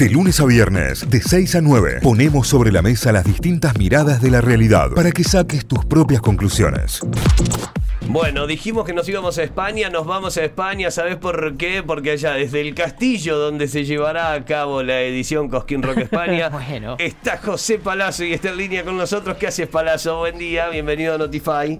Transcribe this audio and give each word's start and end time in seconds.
De 0.00 0.08
lunes 0.08 0.40
a 0.40 0.46
viernes, 0.46 1.10
de 1.10 1.20
6 1.20 1.56
a 1.56 1.60
9, 1.60 1.98
ponemos 2.02 2.48
sobre 2.48 2.72
la 2.72 2.80
mesa 2.80 3.12
las 3.12 3.22
distintas 3.22 3.76
miradas 3.76 4.22
de 4.22 4.30
la 4.30 4.40
realidad 4.40 4.88
para 4.96 5.10
que 5.12 5.22
saques 5.22 5.66
tus 5.66 5.84
propias 5.84 6.22
conclusiones. 6.22 7.00
Bueno, 8.06 8.46
dijimos 8.46 8.86
que 8.86 8.94
nos 8.94 9.06
íbamos 9.10 9.36
a 9.36 9.42
España, 9.42 9.90
nos 9.90 10.06
vamos 10.06 10.38
a 10.38 10.44
España, 10.44 10.90
¿sabes 10.90 11.16
por 11.16 11.58
qué? 11.58 11.82
Porque 11.82 12.12
allá 12.12 12.32
desde 12.32 12.62
el 12.62 12.74
castillo 12.74 13.36
donde 13.36 13.68
se 13.68 13.84
llevará 13.84 14.32
a 14.32 14.42
cabo 14.46 14.82
la 14.82 15.02
edición 15.02 15.50
Cosquín 15.50 15.82
Rock 15.82 15.98
España, 15.98 16.48
Bueno. 16.66 16.96
está 16.98 17.36
José 17.36 17.78
Palazzo 17.78 18.24
y 18.24 18.32
está 18.32 18.48
en 18.48 18.56
línea 18.56 18.84
con 18.84 18.96
nosotros. 18.96 19.36
¿Qué 19.36 19.48
haces, 19.48 19.68
Palazzo? 19.68 20.20
Buen 20.20 20.38
día, 20.38 20.70
bienvenido 20.70 21.16
a 21.16 21.18
Notify. 21.18 21.78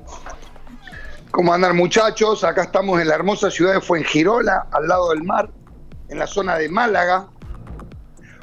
¿Cómo 1.31 1.55
andan 1.55 1.75
muchachos? 1.75 2.45
Acá 2.45 2.65
estamos 2.65 3.01
en 3.01 3.09
la 3.09 3.15
hermosa 3.15 3.51
ciudad 3.51 3.73
de 3.73 3.81
Fuengirola, 3.81 4.67
al 4.73 4.87
lado 4.87 5.09
del 5.09 5.23
mar, 5.23 5.49
en 6.11 6.19
la 6.19 6.27
zona 6.27 6.57
de 6.57 6.69
Málaga. 6.69 7.27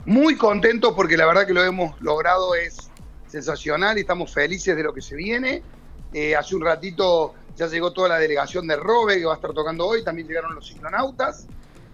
Muy 0.07 0.37
contentos 0.37 0.93
porque 0.95 1.17
la 1.17 1.25
verdad 1.25 1.45
que 1.45 1.53
lo 1.53 1.61
hemos 1.63 1.99
logrado 2.01 2.55
es 2.55 2.89
sensacional 3.27 3.97
y 3.97 4.01
estamos 4.01 4.33
felices 4.33 4.73
de 4.75 4.81
lo 4.81 4.93
que 4.93 5.01
se 5.01 5.15
viene. 5.15 5.61
Eh, 6.13 6.33
hace 6.33 6.55
un 6.55 6.61
ratito 6.63 7.33
ya 7.57 7.67
llegó 7.67 7.91
toda 7.91 8.07
la 8.07 8.17
delegación 8.17 8.65
de 8.67 8.77
Robe 8.77 9.17
que 9.19 9.25
va 9.25 9.33
a 9.33 9.35
estar 9.35 9.51
tocando 9.53 9.85
hoy, 9.85 10.05
también 10.05 10.25
llegaron 10.27 10.55
los 10.55 10.65
ciclonautas. 10.65 11.45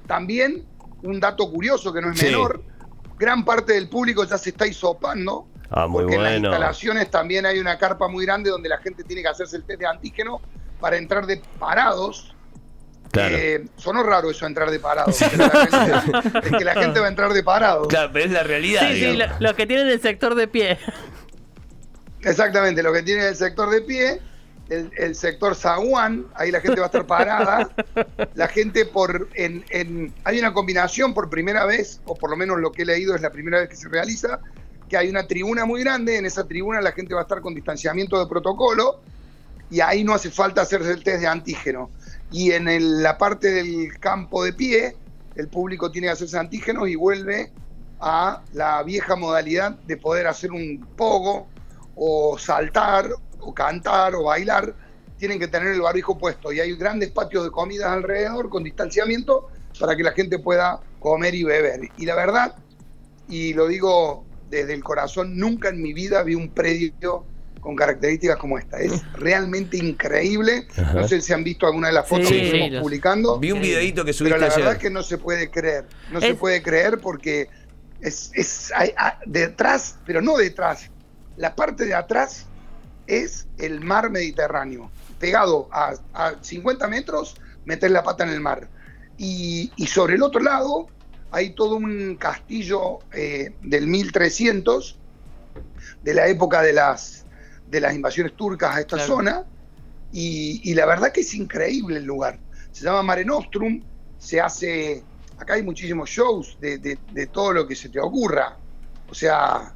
También 0.06 0.64
un 1.02 1.20
dato 1.20 1.50
curioso 1.50 1.92
que 1.92 2.02
no 2.02 2.12
es 2.12 2.20
Sí. 2.20 2.26
menor, 2.28 2.62
gran 3.18 3.44
parte 3.44 3.74
del 3.74 3.90
público 3.90 4.24
ya 4.26 4.38
se 4.38 4.52
está 4.52 4.68
hisopando. 4.68 5.48
Ah, 5.72 5.88
muy 5.88 6.04
porque 6.04 6.16
en 6.18 6.22
las 6.24 6.32
bueno. 6.34 6.48
instalaciones 6.50 7.10
también 7.10 7.48
hay 7.48 7.58
una 7.58 7.80
carpa 7.80 8.08
muy 8.08 8.26
grande 8.28 8.52
donde 8.52 8.70
la 8.70 8.78
gente 8.78 9.04
tiene 9.04 9.24
que 9.24 9.30
hacerse 9.30 9.58
el 9.58 9.64
test 9.64 9.80
de 9.80 9.88
antígeno 9.88 10.40
para 10.80 10.98
entrar 10.98 11.26
de 11.26 11.42
parados. 11.58 12.33
Claro. 13.14 13.36
Eh, 13.38 13.66
sonó 13.78 14.02
raro 14.04 14.30
eso, 14.32 14.46
entrar 14.48 14.70
de 14.72 14.80
parados. 14.80 15.22
Es 15.22 15.30
que 15.30 15.38
la 15.38 15.50
gente- 15.50 16.30
es 16.50 16.52
que 16.58 16.66
la 16.66 16.74
gente 16.74 17.00
va 17.00 17.06
a 17.06 17.10
entrar 17.10 17.32
de 17.32 17.44
parados. 17.44 17.88
Claro, 17.88 18.10
pero 18.12 18.26
es 18.26 18.32
la 18.32 18.44
realidad. 18.44 18.82
Sí, 18.90 18.96
sí, 18.96 19.06
digamos. 19.12 19.40
lo, 19.40 19.48
lo 19.50 19.56
que 19.56 19.66
tienen 19.68 19.88
el 19.88 20.02
sector 20.02 20.34
de 20.36 20.48
pie. 20.48 20.80
Exactamente, 22.22 22.82
lo 22.84 22.94
que 22.94 23.04
tiene 23.04 23.28
el 23.28 23.36
sector 23.36 23.70
de 23.70 23.82
pie, 23.82 24.22
el, 24.70 24.90
el 24.98 25.14
sector 25.16 25.56
zaguán, 25.56 26.26
ahí 26.36 26.52
la 26.52 26.62
gente 26.62 26.80
va 26.80 26.86
a 26.86 26.88
estar 26.88 27.06
parada. 27.06 27.70
La 28.36 28.48
gente 28.48 28.86
por 28.86 29.28
en, 29.36 29.64
en- 29.70 30.14
hay 30.24 30.40
una 30.40 30.54
combinación 30.54 31.14
por 31.14 31.30
primera 31.30 31.66
vez, 31.66 32.02
o 32.06 32.16
por 32.16 32.30
lo 32.30 32.36
menos 32.38 32.58
lo 32.60 32.72
que 32.72 32.84
he 32.84 32.86
leído 32.86 33.14
es 33.16 33.22
la 33.22 33.30
primera 33.30 33.60
vez 33.60 33.70
que 33.70 33.76
se 33.76 33.90
realiza, 33.90 34.40
que 34.90 34.98
hay 34.98 35.10
una 35.10 35.28
tribuna 35.28 35.66
muy 35.66 35.82
grande, 35.84 36.18
en 36.18 36.26
esa 36.26 36.48
tribuna 36.48 36.82
la 36.82 36.94
gente 36.94 37.14
va 37.14 37.22
a 37.22 37.24
estar 37.24 37.42
con 37.42 37.54
distanciamiento 37.54 38.18
de 38.20 38.28
protocolo 38.28 39.02
y 39.70 39.82
ahí 39.82 40.04
no 40.04 40.14
hace 40.14 40.32
falta 40.32 40.62
hacerse 40.62 40.92
el 40.92 41.04
test 41.04 41.20
de 41.22 41.28
antígeno. 41.28 41.90
Y 42.34 42.52
en 42.52 42.68
el- 42.68 43.02
la 43.04 43.18
parte 43.18 43.52
del 43.52 43.98
campo 44.00 44.44
de 44.44 44.54
pie, 44.54 44.98
el 45.36 45.48
público 45.48 45.92
tiene 45.92 46.08
que 46.08 46.14
hacerse 46.14 46.38
antígenos 46.38 46.90
y 46.90 46.96
vuelve 46.96 47.52
a 48.00 48.42
la 48.54 48.84
vieja 48.84 49.16
modalidad 49.16 49.80
de 49.84 49.98
poder 49.98 50.28
hacer 50.28 50.52
un 50.52 50.86
pogo 50.98 51.48
o 51.96 52.38
saltar 52.38 53.10
o 53.40 53.54
cantar 53.54 54.16
o 54.16 54.24
bailar, 54.24 54.76
tienen 55.18 55.40
que 55.40 55.48
tener 55.48 55.70
el 55.70 55.82
barbijo 55.82 56.18
puesto 56.18 56.52
y 56.52 56.60
hay 56.60 56.76
grandes 56.76 57.12
patios 57.12 57.44
de 57.44 57.52
comidas 57.52 57.92
alrededor 57.92 58.50
con 58.50 58.64
distanciamiento 58.64 59.48
para 59.80 59.96
que 59.96 60.04
la 60.04 60.12
gente 60.12 60.40
pueda 60.40 60.82
comer 61.00 61.36
y 61.36 61.44
beber. 61.44 61.82
Y 61.98 62.06
la 62.06 62.16
verdad, 62.16 62.56
y 63.28 63.54
lo 63.54 63.68
digo 63.68 64.26
desde 64.50 64.74
el 64.74 64.84
corazón, 64.84 65.38
nunca 65.38 65.70
en 65.70 65.82
mi 65.82 65.94
vida 65.94 66.24
vi 66.24 66.36
un 66.36 66.50
predio 66.50 67.26
con 67.64 67.76
características 67.76 68.38
como 68.38 68.58
esta. 68.60 68.80
Es 68.80 69.02
realmente 69.14 69.78
increíble. 69.78 70.68
Ajá. 70.78 70.94
No 70.94 71.08
sé 71.08 71.22
si 71.22 71.32
han 71.34 71.44
visto 71.44 71.66
alguna 71.66 71.88
de 71.88 71.94
las 71.94 72.08
fotos 72.08 72.28
Sí, 72.28 72.36
que 72.36 72.64
estamos 72.66 72.84
publicando. 72.84 73.40
Vi 73.40 73.52
un 73.52 73.62
videito 73.62 74.02
que 74.04 74.08
Pero 74.12 74.18
subiste 74.18 74.38
la 74.40 74.46
verdad 74.48 74.58
ayer. 74.68 74.74
es 74.74 74.78
que 74.80 74.90
no 74.90 75.02
se 75.04 75.18
puede 75.18 75.50
creer. 75.50 75.86
No 76.12 76.20
se 76.22 76.34
puede 76.36 76.62
creer 76.62 77.00
porque 77.00 77.48
es, 78.02 78.32
es 78.34 78.72
hay- 78.76 78.94
hay- 78.98 79.14
detrás, 79.26 79.98
pero 80.06 80.22
no 80.22 80.36
detrás. 80.38 80.90
La 81.38 81.56
parte 81.56 81.86
de 81.86 81.94
atrás 81.96 82.46
es 83.08 83.48
el 83.58 83.80
mar 83.80 84.10
Mediterráneo. 84.10 84.92
Pegado 85.20 85.70
a, 85.72 85.94
a 86.14 86.34
50 86.42 86.88
metros, 86.90 87.36
meter 87.66 87.92
la 87.92 88.04
pata 88.04 88.24
en 88.26 88.30
el 88.32 88.42
mar. 88.42 88.68
Y, 89.18 89.72
y 89.78 89.88
sobre 89.88 90.16
el 90.16 90.24
otro 90.24 90.42
lado 90.42 90.88
hay 91.32 91.52
todo 91.52 91.76
un 91.78 92.16
castillo 92.18 93.00
eh, 93.14 93.54
del 93.62 93.88
1300, 93.88 95.00
de 96.04 96.14
la 96.14 96.28
época 96.28 96.62
de 96.62 96.74
las, 96.74 97.23
de 97.74 97.82
las 97.82 97.96
invasiones 97.96 98.34
turcas 98.36 98.76
a 98.76 98.80
esta 98.82 98.98
Claro. 98.98 99.16
zona. 99.16 99.44
Y, 100.12 100.62
y 100.70 100.76
la 100.76 100.86
verdad 100.86 101.12
que 101.12 101.22
es 101.22 101.34
increíble 101.34 101.98
el 101.98 102.06
lugar. 102.06 102.40
Se 102.72 102.86
llama 102.86 103.02
Mare 103.02 103.26
Nostrum, 103.26 103.82
se 104.20 104.40
hace, 104.40 105.04
acá 105.40 105.56
hay 105.56 105.64
muchísimos 105.64 106.08
shows 106.10 106.56
de, 106.60 106.78
de- 106.78 107.00
de 107.12 107.28
todo 107.28 107.52
lo 107.52 107.68
que 107.68 107.76
se 107.76 107.90
te 107.90 108.00
ocurra. 108.00 108.56
O 109.10 109.16
sea, 109.16 109.74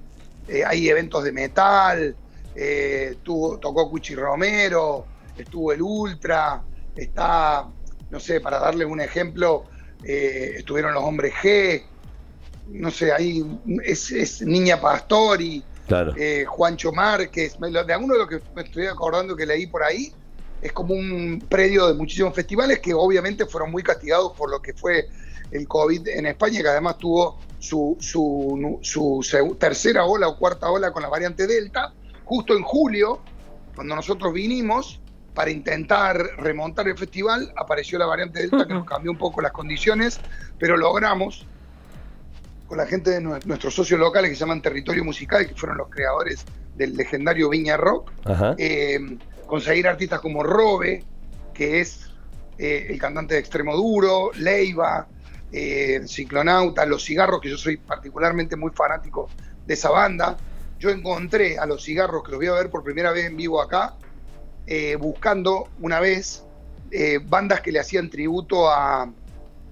eh, 0.48 0.64
hay 0.64 0.90
eventos 0.90 1.24
de 1.24 1.32
metal, 1.32 2.16
eh, 2.56 3.18
tuvo- 3.24 3.58
tocó 3.58 3.90
Cuchi 3.90 4.14
Romero, 4.14 5.06
estuvo 5.36 5.74
el 5.74 5.82
Ultra, 5.82 6.62
está, 6.96 7.68
no 8.12 8.20
sé, 8.20 8.40
para 8.40 8.60
darle 8.60 8.86
un 8.86 9.02
ejemplo, 9.02 9.66
eh, 10.04 10.54
estuvieron 10.58 10.94
los 10.94 11.04
hombres 11.04 11.34
G, 11.42 11.84
no 12.68 12.92
sé, 12.92 13.12
ahí 13.12 13.44
es, 13.84 14.12
es 14.12 14.42
Niña 14.44 14.80
Pastori, 14.80 15.64
Claro. 15.88 16.14
eh, 16.18 16.46
Juancho 16.46 16.92
Márquez, 16.92 17.60
me 17.60 17.70
de 17.72 17.94
alguno 17.94 18.14
de 18.14 18.20
los 18.20 18.28
que 18.28 18.42
me 18.54 18.64
estoy 18.64 18.88
acordando 18.88 19.36
que 19.36 19.46
leí 19.46 19.68
por 19.68 19.84
ahí, 19.84 20.14
es 20.62 20.72
como 20.74 20.94
un 20.94 21.46
predio 21.50 21.88
de 21.88 21.94
muchísimos 21.94 22.34
festivales 22.34 22.80
que 22.80 22.94
obviamente 22.94 23.46
fueron 23.46 23.72
muy 23.72 23.84
castigados 23.84 24.34
por 24.38 24.50
lo 24.50 24.60
que 24.62 24.74
fue 24.74 25.08
el 25.52 25.68
COVID 25.68 26.08
en 26.10 26.26
España, 26.26 26.62
que 26.62 26.68
además 26.68 26.98
tuvo 26.98 27.40
su, 27.60 27.96
su, 28.00 28.80
su 28.82 29.20
seg- 29.22 29.58
tercera 29.58 30.06
ola 30.06 30.28
o 30.28 30.38
cuarta 30.38 30.70
ola 30.70 30.92
con 30.92 31.04
la 31.04 31.10
variante 31.10 31.48
Delta, 31.48 31.94
justo 32.24 32.56
en 32.56 32.64
julio, 32.64 33.22
cuando 33.76 33.96
nosotros 33.96 34.34
vinimos 34.34 35.00
para 35.34 35.52
intentar 35.52 36.18
remontar 36.38 36.88
el 36.88 36.98
festival, 36.98 37.54
apareció 37.56 38.00
la 38.00 38.08
variante 38.08 38.40
Delta 38.40 38.66
que 38.68 38.74
nos 38.74 38.86
cambió 38.86 39.12
un 39.12 39.18
poco 39.18 39.40
las 39.42 39.52
condiciones, 39.52 40.20
pero 40.58 40.76
logramos 40.76 41.48
con 42.68 42.78
la 42.78 42.86
gente 42.86 43.10
de 43.12 43.22
nue- 43.22 43.44
nuestros 43.46 43.74
socios 43.74 44.00
locales 44.00 44.30
que 44.30 44.36
se 44.36 44.42
llaman 44.42 44.62
Territorio 44.62 45.04
Musical, 45.04 45.48
que 45.48 45.56
fueron 45.56 45.78
los 45.78 45.90
creadores 45.90 46.44
del 46.76 46.96
legendario 46.96 47.50
Viña 47.50 47.78
Rock, 47.78 48.12
eh, 48.58 49.00
conseguir 49.46 49.88
artistas 49.88 50.20
como 50.20 50.44
Robe, 50.44 51.04
que 51.54 51.80
es 51.80 52.12
eh, 52.60 52.88
el 52.90 53.00
cantante 53.00 53.36
de 53.36 53.40
Extremo 53.40 53.76
Duro, 53.76 54.32
Leiva, 54.36 55.08
eh, 55.52 56.02
Ciclonauta, 56.06 56.86
Los 56.86 57.06
Cigarros, 57.06 57.40
que 57.40 57.50
yo 57.50 57.58
soy 57.58 57.78
particularmente 57.78 58.56
muy 58.56 58.72
fanático 58.72 59.30
de 59.66 59.74
esa 59.74 59.90
banda. 59.90 60.38
Yo 60.78 60.90
encontré 60.90 61.58
a 61.58 61.66
Los 61.66 61.84
Cigarros, 61.84 62.24
que 62.24 62.32
los 62.32 62.40
voy 62.40 62.48
a 62.48 62.54
ver 62.54 62.70
por 62.70 62.84
primera 62.84 63.12
vez 63.12 63.26
en 63.26 63.38
vivo 63.38 63.62
acá, 63.62 63.96
eh, 64.66 64.96
buscando 64.98 65.70
una 65.80 66.00
vez 66.00 66.44
bandas 67.26 67.60
que 67.60 67.72
le 67.74 67.80
hacían 67.80 68.10
tributo 68.10 68.70
a, 68.70 69.10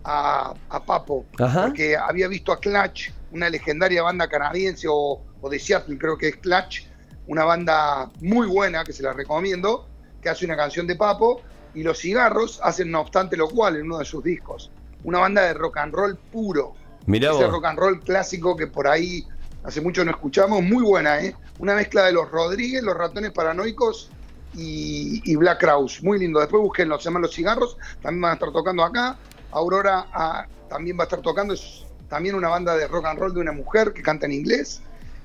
a, 0.05 0.53
a 0.69 0.85
Papo, 0.85 1.25
Ajá. 1.39 1.65
porque 1.65 1.97
había 1.97 2.27
visto 2.27 2.51
a 2.51 2.59
Clutch, 2.59 3.09
una 3.31 3.49
legendaria 3.49 4.03
banda 4.03 4.27
canadiense 4.29 4.87
o, 4.89 5.21
o 5.41 5.49
de 5.49 5.59
Seattle, 5.59 5.97
creo 5.97 6.17
que 6.17 6.29
es 6.29 6.37
Clutch, 6.37 6.87
una 7.27 7.43
banda 7.43 8.09
muy 8.21 8.47
buena 8.47 8.83
que 8.83 8.93
se 8.93 9.01
la 9.03 9.13
recomiendo, 9.13 9.87
que 10.21 10.29
hace 10.29 10.45
una 10.45 10.55
canción 10.55 10.85
de 10.87 10.95
Papo, 10.95 11.41
y 11.73 11.83
Los 11.83 11.99
Cigarros 11.99 12.59
hacen 12.63 12.91
no 12.91 13.01
obstante 13.01 13.35
lo 13.35 13.49
cual 13.49 13.75
en 13.75 13.83
uno 13.87 13.97
de 13.97 14.05
sus 14.05 14.23
discos. 14.23 14.71
Una 15.03 15.19
banda 15.19 15.41
de 15.41 15.53
rock 15.53 15.77
and 15.77 15.93
roll 15.93 16.15
puro, 16.31 16.73
Mirá 17.05 17.31
ese 17.31 17.43
vos. 17.43 17.51
rock 17.51 17.65
and 17.65 17.79
roll 17.79 17.99
clásico 17.99 18.55
que 18.55 18.67
por 18.67 18.87
ahí 18.87 19.27
hace 19.63 19.81
mucho 19.81 20.05
no 20.05 20.11
escuchamos, 20.11 20.61
muy 20.63 20.83
buena, 20.83 21.19
¿eh? 21.21 21.35
Una 21.59 21.75
mezcla 21.75 22.03
de 22.05 22.13
los 22.13 22.29
Rodríguez, 22.31 22.81
los 22.83 22.95
ratones 22.95 23.31
paranoicos 23.31 24.09
y, 24.55 25.21
y 25.25 25.35
Black 25.35 25.59
Crowes, 25.59 26.01
muy 26.03 26.17
lindo. 26.19 26.39
Después 26.39 26.61
búsquenlo, 26.61 26.97
se 26.97 27.05
llaman 27.05 27.23
Los 27.23 27.35
Cigarros, 27.35 27.77
también 28.01 28.21
van 28.21 28.31
a 28.31 28.33
estar 28.35 28.51
tocando 28.51 28.83
acá. 28.83 29.17
Aurora 29.55 30.05
ah, 30.13 30.45
también 30.69 30.97
va 30.97 31.03
a 31.03 31.05
estar 31.05 31.21
tocando, 31.21 31.53
es 31.53 31.83
también 32.09 32.35
una 32.35 32.49
banda 32.49 32.75
de 32.75 32.87
rock 32.87 33.05
and 33.05 33.19
roll 33.19 33.33
de 33.33 33.39
una 33.39 33.51
mujer 33.51 33.93
que 33.93 34.01
canta 34.01 34.25
en 34.25 34.33
inglés. 34.33 34.81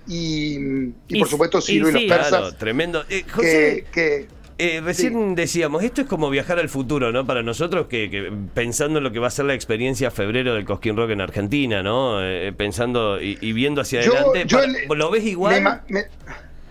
Y, 0.06 0.56
y 0.58 0.94
Y 1.08 1.18
por 1.18 1.28
supuesto 1.28 1.60
Ciro 1.60 1.88
y, 1.88 1.92
sí. 1.92 1.98
los 1.98 2.04
Claro, 2.16 2.22
persas, 2.22 2.58
tremendo. 2.58 3.04
Eh, 3.08 3.24
José, 3.30 3.84
que, 3.92 4.26
que 4.26 4.28
Eh, 4.58 4.80
recién 4.82 5.34
decíamos, 5.34 5.82
esto 5.84 6.00
es 6.02 6.06
como 6.06 6.30
viajar 6.30 6.58
al 6.58 6.68
futuro, 6.68 7.12
¿no? 7.12 7.26
Para 7.26 7.42
nosotros 7.42 7.86
que, 7.86 8.10
que 8.10 8.32
pensando 8.54 8.98
en 8.98 9.04
lo 9.04 9.12
que 9.12 9.18
va 9.18 9.28
a 9.28 9.30
ser 9.30 9.44
la 9.44 9.54
experiencia 9.54 10.10
febrero 10.10 10.54
del 10.54 10.64
Cosquín 10.64 10.96
Rock 10.96 11.10
en 11.10 11.20
Argentina, 11.20 11.82
¿no? 11.82 12.22
Eh, 12.24 12.52
pensando 12.56 13.20
y, 13.20 13.38
y 13.40 13.52
viendo 13.52 13.80
hacia 13.82 14.00
Yo- 14.02 14.12
adelante. 14.14 14.44
yo 14.46 14.58
para- 14.58 14.68
le- 14.70 14.86
¿Lo 14.88 15.10
ves 15.10 15.24
igual? 15.24 15.82
Me- 15.88 16.04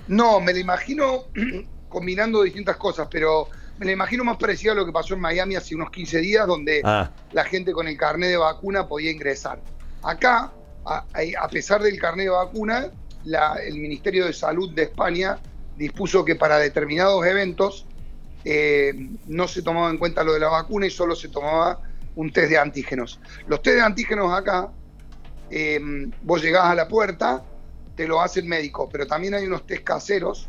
no, 0.07 0.39
me 0.39 0.53
lo 0.53 0.59
imagino 0.59 1.25
combinando 1.89 2.41
distintas 2.43 2.77
cosas, 2.77 3.07
pero 3.11 3.47
me 3.79 3.85
lo 3.85 3.91
imagino 3.91 4.23
más 4.23 4.37
parecido 4.37 4.73
a 4.73 4.75
lo 4.75 4.85
que 4.85 4.91
pasó 4.91 5.13
en 5.15 5.21
Miami 5.21 5.55
hace 5.55 5.73
unos 5.73 5.89
15 5.89 6.19
días, 6.19 6.45
donde 6.45 6.81
Ah, 6.83 7.09
la 7.31 7.45
gente 7.45 7.71
con 7.71 7.87
el 7.87 7.97
carnet 7.97 8.29
de 8.29 8.37
vacuna 8.37 8.87
podía 8.87 9.09
ingresar. 9.09 9.59
Acá, 10.03 10.51
a, 10.85 11.05
a 11.41 11.47
pesar 11.49 11.81
del 11.81 11.97
carnet 11.99 12.25
de 12.25 12.31
vacuna, 12.31 12.87
la- 13.23 13.55
el 13.65 13.75
Ministerio 13.79 14.25
de 14.25 14.33
Salud 14.33 14.73
de 14.73 14.83
España 14.83 15.39
dispuso 15.77 16.25
que 16.25 16.35
para 16.35 16.57
determinados 16.57 17.25
eventos 17.25 17.85
eh, 18.43 18.93
no 19.27 19.47
se 19.47 19.61
tomaba 19.61 19.89
en 19.89 19.97
cuenta 19.97 20.23
lo 20.23 20.33
de 20.33 20.39
la 20.41 20.49
vacuna 20.49 20.85
y 20.85 20.89
solo 20.89 21.15
se 21.15 21.29
tomaba 21.29 21.79
un 22.15 22.31
test 22.33 22.49
de 22.49 22.57
antígenos. 22.57 23.19
Los 23.47 23.61
test 23.61 23.77
de 23.77 23.81
antígenos 23.83 24.33
acá 24.33 24.69
em, 25.49 26.11
vos 26.21 26.41
llegás 26.41 26.65
a 26.65 26.75
la 26.75 26.87
puerta, 26.87 27.43
te 27.95 28.07
lo 28.07 28.21
hace 28.21 28.41
el 28.41 28.45
médico, 28.45 28.89
pero 28.91 29.07
también 29.07 29.33
hay 29.35 29.45
unos 29.45 29.65
test 29.65 29.83
caseros 29.83 30.48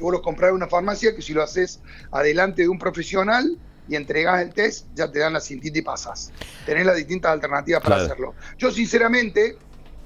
que 0.00 0.04
vos 0.04 0.12
los 0.14 0.22
comprás 0.22 0.48
en 0.48 0.54
una 0.54 0.66
farmacia 0.66 1.14
que 1.14 1.20
si 1.20 1.34
lo 1.34 1.42
haces 1.42 1.78
adelante 2.10 2.62
de 2.62 2.68
un 2.70 2.78
profesional 2.78 3.58
y 3.86 3.96
entregás 3.96 4.40
el 4.40 4.54
test, 4.54 4.86
ya 4.94 5.12
te 5.12 5.18
dan 5.18 5.34
la 5.34 5.40
cintita 5.40 5.78
y 5.78 5.82
pasas. 5.82 6.32
Tenés 6.64 6.86
las 6.86 6.96
distintas 6.96 7.32
alternativas 7.32 7.82
para 7.82 7.96
Claro. 7.96 8.04
hacerlo. 8.06 8.34
Yo 8.56 8.70
sinceramente, 8.70 9.58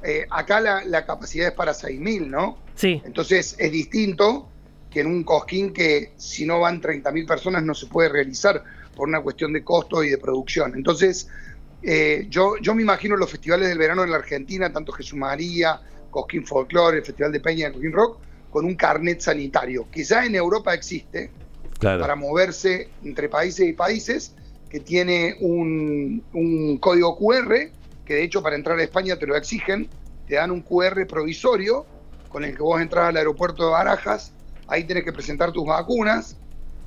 eh, 0.03 0.27
acá 0.31 0.61
la, 0.61 0.85
la 0.85 1.07
capacidad 1.07 1.47
es 1.47 1.55
para 1.55 1.73
6.000, 1.73 2.27
¿no? 2.29 2.59
Sí. 2.75 3.01
Entonces 3.05 3.55
es 3.57 3.71
distinto 3.71 4.49
que 4.91 5.01
en 5.01 5.07
un 5.07 5.23
cosquín 5.23 5.73
que 5.73 6.13
si 6.17 6.45
no 6.45 6.59
van 6.61 6.81
30.000 6.83 7.25
personas 7.27 7.63
no 7.63 7.73
se 7.75 7.87
puede 7.87 8.09
realizar 8.09 8.65
por 8.97 9.07
una 9.09 9.21
cuestión 9.21 9.53
de 9.53 9.63
costo 9.63 10.03
y 10.03 10.09
de 10.11 10.19
producción. 10.19 10.73
Entonces 10.75 11.29
eh, 11.85 12.27
yo, 12.29 12.57
yo 12.61 12.75
me 12.75 12.83
imagino 12.83 13.17
los 13.17 13.31
festivales 13.31 13.69
del 13.69 13.79
verano 13.79 14.03
en 14.03 14.11
la 14.11 14.17
Argentina, 14.17 14.73
tanto 14.73 14.91
Jesús 14.93 15.15
María, 15.19 15.81
Cosquín 16.11 16.45
Folklore, 16.47 16.99
el 16.99 17.05
Festival 17.05 17.31
de 17.31 17.39
Peña, 17.41 17.71
Cosquín 17.71 17.93
Rock, 17.93 18.19
con 18.55 18.67
un 18.67 18.77
carnet 18.77 19.19
sanitario, 19.19 19.89
que 19.91 20.05
ya 20.05 20.25
en 20.25 20.37
Europa 20.37 20.73
existe 20.73 21.33
Claro. 21.81 22.03
para 22.03 22.15
moverse 22.15 22.89
entre 23.03 23.29
países 23.29 23.69
y 23.69 23.73
países, 23.73 24.33
que 24.71 24.79
tiene 24.79 25.35
un, 25.41 26.23
un 26.33 26.79
código 26.79 27.19
QR, 27.19 27.53
que 28.05 28.15
de 28.15 28.23
hecho 28.23 28.45
para 28.45 28.55
entrar 28.55 28.79
a 28.79 28.85
España 28.85 29.19
te 29.19 29.27
lo 29.27 29.35
exigen, 29.35 29.89
te 30.29 30.37
dan 30.37 30.53
un 30.53 30.61
QR 30.61 31.05
provisorio 31.09 31.85
con 32.29 32.45
el 32.45 32.57
que 32.57 32.63
vos 32.63 32.81
entras 32.81 33.09
al 33.09 33.17
aeropuerto 33.17 33.65
de 33.65 33.71
Barajas, 33.73 34.33
ahí 34.69 34.85
tenés 34.85 35.03
que 35.03 35.13
presentar 35.13 35.51
tus 35.51 35.67
vacunas, 35.67 36.37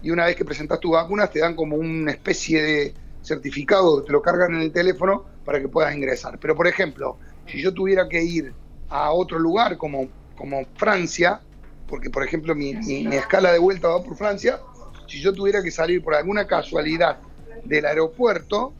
y 0.01 0.09
una 0.09 0.23
vez 0.23 0.37
que 0.37 0.45
presentas 0.45 0.79
tus 0.79 0.91
vacunas 0.91 1.31
te 1.31 1.39
dan 1.39 1.53
como 1.53 1.75
una 1.75 2.11
especie 2.11 2.63
de 2.63 2.93
certificado, 3.21 4.03
te 4.03 4.13
lo 4.13 4.21
cargan 4.21 4.55
en 4.55 4.61
el 4.61 4.71
teléfono 4.71 5.25
para 5.43 5.59
que 5.59 5.67
puedas 5.67 5.93
ingresar. 5.93 6.39
Pero 6.39 6.55
por 6.55 6.65
ejemplo, 6.65 7.17
si 7.45 7.61
yo 7.61 7.73
tuviera 7.73 8.07
que 8.07 8.23
ir 8.23 8.53
a 8.87 9.11
otro 9.11 9.37
lugar 9.37 9.75
como, 9.75 10.07
como 10.37 10.65
Francia, 10.77 11.41
porque 11.87 12.09
por 12.09 12.23
ejemplo 12.23 12.53
mi, 12.55 12.73
mi- 12.73 13.03
mi 13.07 13.15
escala 13.15 13.51
de 13.51 13.59
vuelta 13.59 13.87
va 13.87 14.03
por 14.03 14.15
Francia, 14.17 14.59
si 15.07 15.21
yo 15.21 15.33
tuviera 15.33 15.61
que 15.63 15.71
salir 15.71 16.03
por 16.03 16.13
alguna 16.15 16.45
casualidad 16.47 17.17
del 17.63 17.85
aeropuerto, 17.85 18.73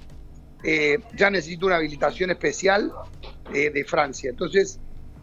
eh, 0.63 1.00
ya 1.15 1.30
necesito 1.30 1.65
una 1.68 1.77
habilitación 1.77 2.31
especial 2.31 2.92
eh, 3.54 3.69
de 3.69 3.86
Francia. 3.86 4.30
Entonces, 4.30 4.80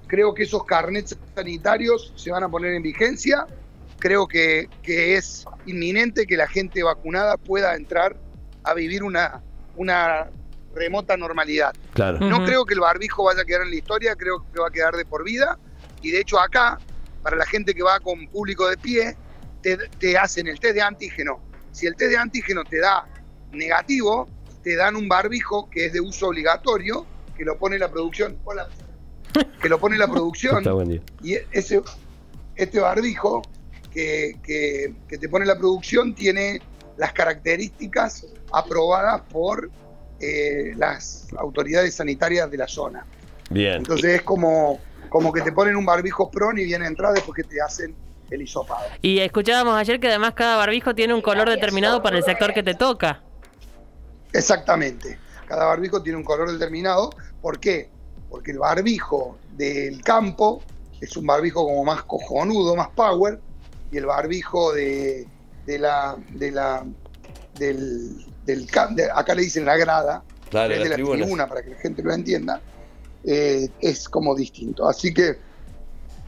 creo 0.06 0.32
que 0.34 0.44
esos 0.44 0.64
carnets 0.64 1.16
sanitarios 1.34 2.12
se 2.16 2.30
van 2.30 2.42
a 2.44 2.48
poner 2.48 2.72
en 2.74 2.82
vigencia. 2.82 3.46
Creo 3.98 4.26
que, 4.26 4.68
que 4.82 5.16
es 5.16 5.44
inminente 5.66 6.26
que 6.26 6.36
la 6.36 6.46
gente 6.46 6.82
vacunada 6.82 7.36
pueda 7.36 7.74
entrar 7.74 8.16
a 8.62 8.74
vivir 8.74 9.02
una, 9.02 9.42
una 9.76 10.26
remota 10.74 11.16
normalidad. 11.16 11.74
Claro. 11.94 12.20
No 12.20 12.44
creo 12.44 12.64
que 12.64 12.74
el 12.74 12.80
barbijo 12.80 13.24
vaya 13.24 13.42
a 13.42 13.44
quedar 13.44 13.62
en 13.62 13.70
la 13.70 13.76
historia, 13.76 14.14
creo 14.16 14.44
que 14.52 14.60
va 14.60 14.68
a 14.68 14.70
quedar 14.70 14.94
de 14.96 15.04
por 15.04 15.24
vida. 15.24 15.58
Y 16.02 16.10
de 16.10 16.20
hecho 16.20 16.38
acá, 16.38 16.78
para 17.24 17.36
la 17.36 17.46
gente 17.46 17.74
que 17.74 17.82
va 17.82 17.98
con 18.00 18.26
público 18.28 18.68
de 18.68 18.76
pie, 18.76 19.16
te, 19.62 19.76
te 19.98 20.16
hacen 20.18 20.46
el 20.46 20.60
test 20.60 20.74
de 20.74 20.82
antígeno. 20.82 21.40
Si 21.72 21.86
el 21.86 21.96
test 21.96 22.10
de 22.12 22.18
antígeno 22.18 22.62
te 22.64 22.78
da 22.78 23.06
negativo, 23.50 24.28
te 24.62 24.76
dan 24.76 24.94
un 24.94 25.08
barbijo 25.08 25.68
que 25.70 25.86
es 25.86 25.92
de 25.94 26.00
uso 26.00 26.28
obligatorio, 26.28 27.06
que 27.36 27.44
lo 27.44 27.58
pone 27.58 27.78
la 27.78 27.90
producción. 27.90 28.38
Hola. 28.44 28.68
Que 29.60 29.68
lo 29.68 29.80
pone 29.80 29.96
la 29.96 30.06
producción. 30.06 30.58
Está 30.58 30.72
buen 30.74 30.88
día. 30.90 31.00
Y 31.22 31.34
ese, 31.50 31.82
este 32.54 32.78
barbijo 32.78 33.42
que, 33.90 34.36
que- 34.42 34.94
que 35.08 35.18
te 35.18 35.28
pone 35.28 35.46
la 35.46 35.56
producción 35.58 36.14
tiene 36.14 36.60
las 36.98 37.12
características 37.14 38.26
aprobadas 38.52 39.22
por 39.32 39.70
eh, 40.20 40.74
las 40.76 41.26
autoridades 41.38 41.94
sanitarias 41.94 42.50
de 42.50 42.56
la 42.58 42.68
zona. 42.68 43.04
Bien. 43.50 43.76
Entonces 43.76 44.14
es 44.16 44.22
como, 44.22 44.78
como 45.14 45.32
que 45.32 45.42
te 45.42 45.52
ponen 45.52 45.76
un 45.76 45.86
barbijo 45.86 46.28
PRON 46.28 46.58
y 46.58 46.64
viene 46.64 46.86
a 46.86 46.88
entrar 46.88 47.12
después 47.14 47.36
que 47.36 47.44
te 47.44 47.62
hacen 47.62 47.94
el 48.32 48.42
hisopado. 48.42 48.84
Y 49.00 49.20
escuchábamos 49.20 49.76
ayer 49.76 50.00
que 50.00 50.08
además 50.08 50.32
cada 50.34 50.56
barbijo 50.56 50.92
tiene 50.92 51.14
un 51.14 51.20
color 51.22 51.48
determinado 51.48 52.02
para 52.02 52.16
el 52.18 52.24
sector 52.24 52.52
que 52.52 52.64
te 52.64 52.74
toca. 52.74 53.22
Exactamente. 54.32 55.16
Cada 55.46 55.66
barbijo 55.66 56.02
tiene 56.02 56.18
un 56.18 56.24
color 56.24 56.50
determinado. 56.50 57.10
¿Por 57.40 57.60
qué? 57.60 57.90
Porque 58.28 58.50
el 58.50 58.58
barbijo 58.58 59.38
del 59.52 60.02
campo 60.02 60.62
es 61.00 61.16
un 61.16 61.28
barbijo 61.28 61.64
como 61.64 61.84
más 61.84 62.02
cojonudo, 62.02 62.74
más 62.74 62.88
power, 62.88 63.38
y 63.92 63.98
el 63.98 64.06
barbijo 64.06 64.72
de, 64.72 65.28
de 65.64 65.78
la, 65.78 66.16
de 66.30 66.50
la, 66.50 66.84
del, 67.56 68.16
del 68.44 68.66
de- 68.66 69.10
acá 69.14 69.32
le 69.36 69.42
dicen 69.42 69.64
la 69.64 69.76
grada, 69.76 70.24
Claro, 70.50 70.74
es 70.74 70.82
de 70.82 70.88
la 70.88 70.94
tribunas. 70.96 71.20
tribuna 71.20 71.46
para 71.46 71.62
que 71.62 71.70
la 71.70 71.76
gente 71.76 72.02
lo 72.02 72.12
entienda, 72.12 72.60
eh, 73.26 73.68
es 73.80 74.08
como 74.08 74.34
distinto. 74.34 74.88
Así 74.88 75.12
que, 75.14 75.38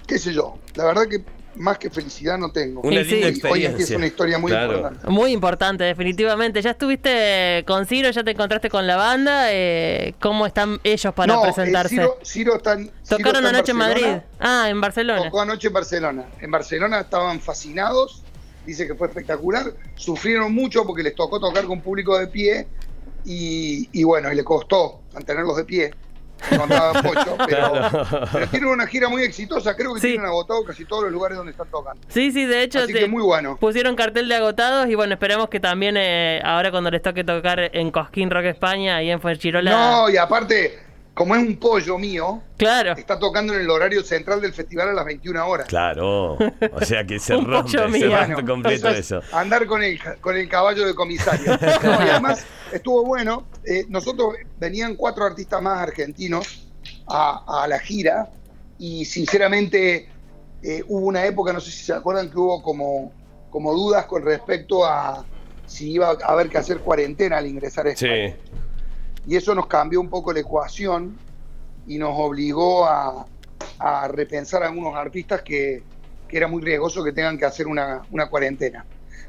qué 0.06 0.18
sé 0.18 0.32
yo, 0.32 0.58
la 0.74 0.84
verdad 0.86 1.06
que 1.08 1.22
más 1.56 1.78
que 1.78 1.88
felicidad 1.88 2.36
no 2.36 2.52
tengo. 2.52 2.82
Una 2.82 3.00
Y 3.00 3.04
sí. 3.06 3.14
linda 3.16 3.48
Hoy- 3.50 3.64
empieza 3.64 3.96
una 3.96 4.06
historia 4.06 4.38
muy 4.38 4.50
Claro. 4.50 4.74
importante. 4.74 5.08
Muy 5.08 5.32
importante, 5.32 5.84
definitivamente. 5.84 6.60
¿Ya 6.60 6.72
estuviste 6.72 7.64
con 7.66 7.86
Ciro? 7.86 8.10
¿Ya 8.10 8.22
te 8.22 8.32
encontraste 8.32 8.68
con 8.68 8.86
la 8.86 8.96
banda? 8.96 9.46
Eh, 9.52 10.14
¿Cómo 10.20 10.46
están 10.46 10.78
ellos 10.84 11.14
para 11.14 11.32
No, 11.34 11.46
eh, 11.46 11.52
presentarse? 11.54 12.08
Ciro, 12.22 12.60
Tocaron 13.08 13.46
anoche 13.46 13.72
en 13.72 13.78
Madrid. 13.78 14.06
Ah, 14.38 14.66
en 14.68 14.80
Barcelona. 14.82 15.24
Tocó 15.24 15.40
anoche 15.40 15.68
en 15.68 15.72
Barcelona. 15.72 16.26
En 16.42 16.50
Barcelona 16.50 17.00
estaban 17.00 17.40
fascinados, 17.40 18.22
dice 18.66 18.86
que 18.86 18.94
fue 18.94 19.08
espectacular. 19.08 19.72
Sufrieron 19.94 20.54
mucho 20.54 20.84
porque 20.84 21.02
les 21.02 21.14
tocó 21.14 21.40
tocar 21.40 21.64
con 21.64 21.80
público 21.80 22.18
de 22.18 22.26
pie 22.26 22.66
y, 23.24 23.88
y 23.92 24.04
bueno, 24.04 24.30
y 24.30 24.36
le 24.36 24.44
costó 24.44 25.00
mantenerlos 25.14 25.56
de 25.56 25.64
pie. 25.64 25.90
Pocho, 27.02 27.36
pero, 27.48 27.72
Claro. 27.72 28.08
pero 28.32 28.46
tienen 28.48 28.68
una 28.68 28.86
gira 28.86 29.08
muy 29.08 29.22
exitosa. 29.22 29.74
Creo 29.74 29.94
que 29.94 30.00
Sí. 30.00 30.08
tienen 30.08 30.26
agotado 30.26 30.64
casi 30.64 30.84
todos 30.84 31.04
los 31.04 31.12
lugares 31.12 31.36
donde 31.38 31.52
están 31.52 31.68
tocando. 31.70 32.00
Sí, 32.08 32.30
sí, 32.30 32.44
de 32.44 32.62
hecho 32.62 32.80
Así 32.80 32.92
te- 32.92 33.00
que 33.00 33.06
muy 33.08 33.22
bueno. 33.22 33.56
pusieron 33.56 33.96
cartel 33.96 34.28
de 34.28 34.34
agotados 34.36 34.88
y 34.88 34.94
bueno, 34.94 35.14
esperemos 35.14 35.48
que 35.48 35.60
también 35.60 35.96
eh, 35.98 36.40
ahora 36.44 36.70
cuando 36.70 36.90
les 36.90 37.02
toque 37.02 37.24
tocar 37.24 37.58
en 37.72 37.90
Cosquín 37.90 38.30
Rock 38.30 38.44
España 38.44 39.02
y 39.02 39.10
en 39.10 39.20
Fuengirola. 39.20 39.70
No, 39.70 40.10
y 40.10 40.16
aparte, 40.16 40.78
como 41.16 41.34
es 41.34 41.42
un 41.42 41.56
pollo 41.56 41.96
mío, 41.98 42.42
Claro. 42.58 42.92
está 42.92 43.18
tocando 43.18 43.54
en 43.54 43.62
el 43.62 43.70
horario 43.70 44.02
central 44.02 44.40
del 44.42 44.52
festival 44.52 44.90
a 44.90 44.92
las 44.92 45.04
21 45.06 45.48
horas. 45.48 45.66
Claro. 45.66 46.34
O 46.34 46.84
sea 46.84 47.04
que 47.06 47.18
se 47.18 47.34
rompe, 47.40 47.70
se 47.70 47.78
rompe 47.78 48.06
Bueno, 48.08 48.36
completo 48.46 48.88
entonces, 48.88 49.06
eso. 49.10 49.22
Andar 49.32 49.66
con 49.66 49.82
el, 49.82 49.98
con 50.20 50.36
el 50.36 50.46
caballo 50.48 50.86
de 50.86 50.94
comisario. 50.94 51.58
No, 51.82 52.04
y 52.04 52.08
además 52.10 52.44
estuvo 52.70 53.02
bueno. 53.04 53.46
eh, 53.64 53.86
nosotros 53.88 54.34
venían 54.60 54.94
cuatro 54.94 55.24
artistas 55.24 55.62
más 55.62 55.78
argentinos 55.80 56.68
a, 57.08 57.62
a 57.62 57.66
la 57.66 57.78
gira 57.78 58.28
y 58.78 59.06
sinceramente 59.06 60.08
eh, 60.62 60.84
hubo 60.86 61.06
una 61.06 61.24
época, 61.24 61.52
no 61.54 61.60
sé 61.60 61.70
si 61.70 61.82
se 61.84 61.94
acuerdan, 61.94 62.28
que 62.30 62.38
hubo 62.38 62.62
como, 62.62 63.10
como 63.50 63.72
dudas 63.72 64.04
con 64.04 64.22
respecto 64.22 64.84
a 64.84 65.24
si 65.66 65.92
iba 65.92 66.08
a 66.10 66.12
haber 66.32 66.48
que 66.50 66.58
hacer 66.58 66.78
cuarentena 66.80 67.38
al 67.38 67.46
ingresar 67.46 67.86
a 67.86 67.90
España. 67.92 68.28
Sí. 68.28 68.34
Y 69.26 69.36
eso 69.36 69.54
nos 69.54 69.66
cambió 69.66 70.00
un 70.00 70.08
poco 70.08 70.32
la 70.32 70.40
ecuación 70.40 71.16
y 71.86 71.98
nos 71.98 72.12
obligó 72.14 72.86
a, 72.86 73.26
a 73.78 74.08
repensar 74.08 74.62
a 74.62 74.68
algunos 74.68 74.94
artistas 74.94 75.42
que, 75.42 75.82
que 76.28 76.36
era 76.36 76.48
muy 76.48 76.62
riesgoso 76.62 77.02
que 77.04 77.12
tengan 77.12 77.38
que 77.38 77.44
hacer 77.44 77.66
una, 77.66 78.02
una 78.10 78.28
cuarentena. 78.28 78.84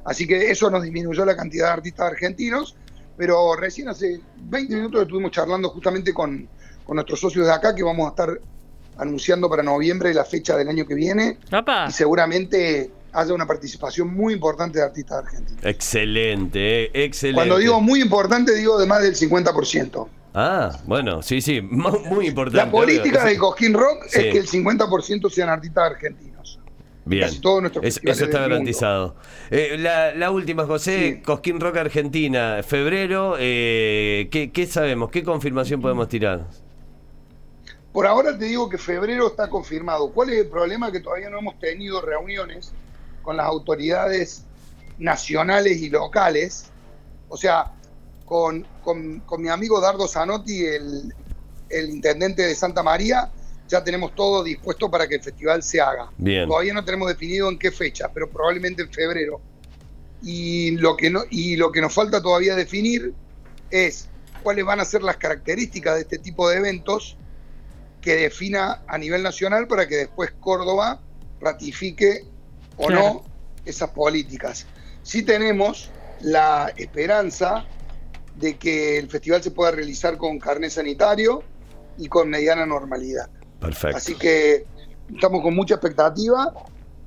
Así 0.06 0.28
que 0.28 0.50
eso 0.52 0.70
nos 0.70 0.84
disminuyó 0.84 1.26
la 1.26 1.36
cantidad 1.36 1.68
de 1.68 1.74
artistas 1.74 2.12
argentinos, 2.12 2.76
pero 3.18 3.56
recién 3.56 3.90
hace 3.90 4.20
20 4.38 4.76
minutos 4.76 5.02
estuvimos 5.02 5.32
charlando 5.32 5.70
justamente 5.70 6.14
con, 6.14 6.48
con 6.86 6.96
nuestros 6.96 7.20
socios 7.20 7.46
de 7.46 7.54
acá 7.54 7.76
que 7.76 7.84
vamos 7.84 8.08
a 8.08 8.10
estar 8.10 8.40
anunciando 8.98 9.50
para 9.50 9.62
noviembre 9.64 10.14
la 10.14 10.26
fecha 10.26 10.56
del 10.56 10.70
año 10.70 10.86
que 10.86 10.96
viene 10.96 11.38
y 11.88 11.92
seguramente 11.92 12.92
haya 13.20 13.34
una 13.34 13.48
participación 13.48 14.14
muy 14.14 14.34
importante 14.34 14.78
de 14.80 14.86
artistas 14.86 15.24
argentinos. 15.26 15.64
Excelente, 15.66 17.04
excelente. 17.04 17.36
Cuando 17.36 17.58
digo 17.58 17.82
muy 17.82 18.02
importante, 18.02 18.54
digo 18.56 18.78
de 18.80 18.86
más 18.86 19.02
del 19.02 19.16
50%. 19.16 20.08
Ah, 20.34 20.72
bueno, 20.86 21.22
sí, 21.24 21.42
sí, 21.42 21.62
mu- 21.62 22.00
muy 22.06 22.28
importante. 22.28 22.58
La 22.66 22.70
política 22.72 23.22
obvio. 23.24 23.32
de 23.32 23.38
Cosquín 23.38 23.74
Rock 23.74 24.04
Sí. 24.08 24.20
es 24.22 24.34
que 24.34 24.38
el 24.40 24.48
50% 24.48 25.30
sean 25.32 25.50
artistas 25.50 25.92
argentinos. 25.92 26.60
Bien. 27.06 27.24
Es- 27.82 28.00
eso 28.04 28.26
está 28.26 28.42
garantizado. 28.42 29.16
Eh, 29.50 29.78
la, 29.80 30.14
la 30.14 30.30
última, 30.30 30.66
José, 30.66 31.14
Sí. 31.16 31.22
Cosquín 31.24 31.60
Rock 31.60 31.78
Argentina, 31.78 32.62
febrero, 32.68 33.36
eh, 33.40 34.28
¿qué, 34.30 34.52
qué 34.52 34.68
sabemos? 34.68 35.10
¿Qué 35.10 35.24
confirmación 35.24 35.82
podemos 35.82 36.08
tirar? 36.10 36.46
Por 37.94 38.06
ahora 38.06 38.38
te 38.38 38.46
digo 38.46 38.70
que 38.70 38.78
febrero 38.78 39.28
está 39.28 39.50
confirmado. 39.50 40.12
¿Cuál 40.12 40.30
es 40.32 40.40
el 40.42 40.48
problema? 40.50 40.92
Que 40.92 41.00
todavía 41.00 41.30
no 41.32 41.40
hemos 41.40 41.58
tenido 41.60 42.00
reuniones 42.02 42.74
con 43.28 43.36
las 43.36 43.46
autoridades 43.46 44.46
nacionales 45.00 45.82
y 45.82 45.90
locales. 45.90 46.68
O 47.28 47.36
sea, 47.36 47.74
con, 48.24 48.66
con- 48.82 49.20
con 49.20 49.42
mi 49.42 49.50
amigo 49.50 49.82
Dardo 49.82 50.08
Zanotti, 50.08 50.64
el, 50.66 51.14
el 51.68 51.90
intendente 51.90 52.44
de 52.44 52.56
Santa 52.56 52.82
María, 52.84 53.30
ya 53.68 53.84
tenemos 53.84 54.16
todo 54.16 54.46
dispuesto 54.46 54.90
para 54.90 55.10
que 55.10 55.16
el 55.16 55.22
festival 55.22 55.62
se 55.62 55.82
haga. 55.82 56.10
Bien. 56.18 56.48
Todavía 56.48 56.74
no 56.74 56.86
tenemos 56.86 57.10
definido 57.10 57.50
en 57.50 57.60
qué 57.60 57.70
fecha, 57.70 58.10
pero 58.14 58.30
probablemente 58.30 58.82
en 58.84 58.90
febrero. 58.94 59.42
Y 60.24 60.78
lo 60.78 60.96
que 60.96 61.10
no, 61.10 61.24
y 61.30 61.58
lo 61.58 61.70
que 61.74 61.82
nos 61.82 61.94
falta 61.94 62.22
todavía 62.22 62.56
definir 62.56 63.14
es 63.72 64.08
cuáles 64.42 64.64
van 64.64 64.80
a 64.80 64.86
ser 64.86 65.04
las 65.04 65.18
características 65.18 65.96
de 65.96 66.02
este 66.04 66.18
tipo 66.18 66.48
de 66.50 66.60
eventos 66.60 67.18
que 68.00 68.16
defina 68.16 68.84
a 68.88 68.98
nivel 68.98 69.22
nacional 69.22 69.68
para 69.68 69.86
que 69.86 69.98
después 69.98 70.32
Córdoba 70.40 71.02
ratifique 71.42 72.24
o 72.78 72.88
Claro. 72.88 73.02
no 73.02 73.24
esas 73.66 73.90
políticas. 73.92 74.66
Sí 75.04 75.24
tenemos 75.24 75.90
la 76.22 76.72
esperanza 76.78 77.66
de 78.36 78.58
que 78.58 78.98
el 78.98 79.10
festival 79.10 79.44
se 79.44 79.52
pueda 79.52 79.72
realizar 79.72 80.18
con 80.18 80.40
carnet 80.40 80.72
sanitario 80.72 81.44
y 81.98 82.08
con 82.08 82.30
mediana 82.30 82.66
normalidad. 82.66 83.30
Perfecto. 83.60 83.98
Así 83.98 84.16
que 84.16 84.66
estamos 85.14 85.42
con 85.42 85.56
mucha 85.56 85.76
expectativa, 85.76 86.54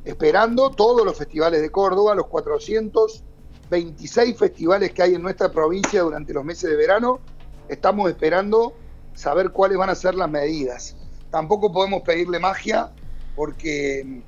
esperando 0.05 0.71
todos 0.71 1.05
los 1.05 1.17
festivales 1.17 1.63
de 1.63 1.71
Córdoba, 1.71 2.15
los 2.15 2.27
426 2.27 4.37
festivales 4.37 4.93
que 4.93 5.03
hay 5.03 5.15
en 5.15 5.23
nuestra 5.23 5.51
provincia 5.51 6.03
durante 6.03 6.35
los 6.35 6.45
meses 6.45 6.69
de 6.71 6.77
verano. 6.77 7.21
Estamos 7.69 8.11
esperando 8.11 8.75
saber 9.15 9.51
cuáles 9.51 9.79
van 9.79 9.91
a 9.91 9.95
ser 9.95 10.15
las 10.15 10.29
medidas. 10.29 10.97
Tampoco 11.31 11.73
podemos 11.73 12.03
pedirle 12.03 12.39
magia 12.41 12.91
porque, 13.37 14.23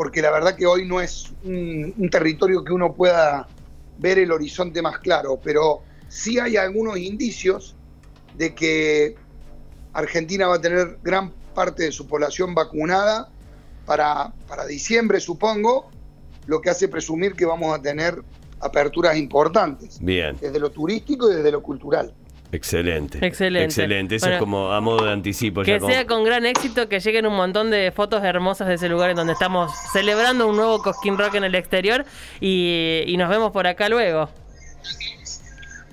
porque 0.00 0.22
la 0.22 0.30
verdad 0.30 0.56
que 0.56 0.66
hoy 0.66 0.88
no 0.88 0.98
es 0.98 1.30
un, 1.44 1.92
un 1.98 2.08
territorio 2.08 2.64
que 2.64 2.72
uno 2.72 2.94
pueda 2.94 3.46
ver 3.98 4.18
el 4.18 4.32
horizonte 4.32 4.80
más 4.80 4.98
claro, 4.98 5.38
pero 5.44 5.82
sí 6.08 6.38
hay 6.38 6.56
algunos 6.56 6.96
indicios 6.96 7.76
de 8.34 8.54
que 8.54 9.14
Argentina 9.92 10.46
va 10.46 10.54
a 10.54 10.60
tener 10.62 10.96
gran 11.02 11.34
parte 11.54 11.82
de 11.82 11.92
su 11.92 12.06
población 12.06 12.54
vacunada 12.54 13.28
para, 13.84 14.32
para 14.48 14.64
diciembre, 14.64 15.20
supongo, 15.20 15.90
lo 16.46 16.62
que 16.62 16.70
hace 16.70 16.88
presumir 16.88 17.34
que 17.34 17.44
vamos 17.44 17.78
a 17.78 17.82
tener 17.82 18.22
aperturas 18.58 19.18
importantes, 19.18 19.98
Bien, 20.00 20.34
desde 20.40 20.58
lo 20.58 20.70
turístico 20.70 21.30
y 21.30 21.36
desde 21.36 21.52
lo 21.52 21.62
cultural. 21.62 22.14
Excelente. 22.52 23.24
Excelente. 23.24 23.64
Excelente. 23.64 24.14
Eso 24.16 24.26
Bueno, 24.26 24.36
es 24.36 24.40
como 24.40 24.72
a 24.72 24.80
modo 24.80 25.04
de 25.04 25.12
anticipo. 25.12 25.62
Que 25.62 25.80
sea 25.80 26.06
con 26.06 26.24
gran 26.24 26.46
éxito, 26.46 26.88
que 26.88 27.00
lleguen 27.00 27.26
un 27.26 27.36
montón 27.36 27.70
de 27.70 27.92
fotos 27.92 28.22
hermosas 28.24 28.68
de 28.68 28.74
ese 28.74 28.88
lugar 28.88 29.10
en 29.10 29.16
donde 29.16 29.32
estamos 29.32 29.72
celebrando 29.92 30.46
un 30.48 30.56
nuevo 30.56 30.82
Cosquín 30.82 31.18
Rock 31.18 31.34
en 31.36 31.44
el 31.44 31.54
exterior 31.54 32.04
y, 32.40 33.02
y 33.06 33.16
nos 33.16 33.28
vemos 33.28 33.52
por 33.52 33.66
acá 33.66 33.88
luego. 33.88 34.28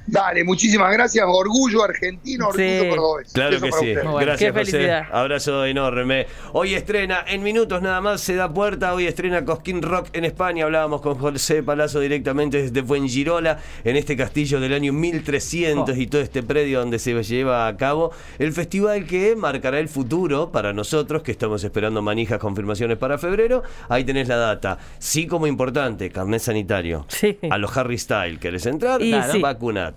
Dale, 0.07 0.43
muchísimas 0.43 0.91
gracias. 0.93 1.25
Orgullo 1.27 1.83
argentino, 1.83 2.47
orgullo 2.47 2.83
Sí. 2.83 2.89
cordobés. 2.89 3.33
Claro 3.33 3.57
Eso 3.57 3.65
que 3.65 3.71
sí. 3.73 3.93
Bueno, 3.95 4.15
Gracias, 4.15 4.53
qué 4.53 4.59
José. 4.59 4.91
Abrazo 5.11 5.65
enorme. 5.65 6.27
Hoy 6.53 6.73
estrena, 6.75 7.23
en 7.27 7.43
minutos 7.43 7.81
nada 7.81 7.99
más 8.01 8.21
se 8.21 8.35
da 8.35 8.51
puerta. 8.53 8.93
Hoy 8.93 9.05
estrena 9.05 9.43
Cosquín 9.43 9.81
Rock 9.81 10.07
en 10.13 10.23
España. 10.25 10.63
Hablábamos 10.65 11.01
con 11.01 11.15
José 11.15 11.61
Palazzo 11.61 11.99
directamente 11.99 12.61
desde 12.61 12.83
Fuengirola, 12.83 13.59
en 13.83 13.95
este 13.97 14.15
castillo 14.15 14.59
del 14.59 14.73
año 14.73 14.93
1300 14.93 15.95
Oh. 15.97 15.99
y 16.01 16.07
todo 16.07 16.21
este 16.21 16.41
predio 16.43 16.79
donde 16.79 16.99
se 16.99 17.13
lleva 17.23 17.67
a 17.67 17.75
cabo 17.77 18.11
el 18.39 18.53
festival 18.53 19.05
que 19.05 19.35
marcará 19.35 19.79
el 19.79 19.89
futuro 19.89 20.51
para 20.51 20.71
nosotros, 20.73 21.21
que 21.23 21.31
estamos 21.31 21.63
esperando 21.63 22.01
manijas, 22.01 22.39
confirmaciones 22.39 22.97
para 22.97 23.17
febrero. 23.17 23.63
Ahí 23.89 24.03
tenés 24.03 24.27
la 24.27 24.37
data. 24.37 24.77
Sí, 24.99 25.27
como 25.27 25.47
importante, 25.47 26.09
carnet 26.11 26.39
sanitario. 26.41 27.05
Sí. 27.09 27.37
A 27.49 27.57
los 27.57 27.75
Harry 27.75 27.97
Style, 27.97 28.39
¿querés 28.39 28.65
entrar? 28.65 29.01
Y 29.01 29.13
sí. 29.31 29.39
Vacunate, 29.41 29.96